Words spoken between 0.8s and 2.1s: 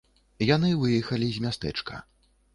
выехалі з мястэчка.